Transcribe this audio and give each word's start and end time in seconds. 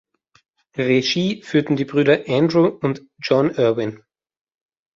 Regie 0.77 1.43
führten 1.43 1.75
die 1.75 1.85
Brüder 1.85 2.21
Andrew 2.27 2.65
und 2.65 3.03
Jon 3.21 3.51
Erwin. 3.53 4.01